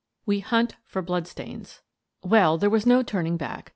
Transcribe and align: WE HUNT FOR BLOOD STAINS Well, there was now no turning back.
WE 0.25 0.39
HUNT 0.39 0.77
FOR 0.83 1.03
BLOOD 1.03 1.27
STAINS 1.27 1.83
Well, 2.23 2.57
there 2.57 2.71
was 2.71 2.87
now 2.87 2.95
no 2.95 3.03
turning 3.03 3.37
back. 3.37 3.69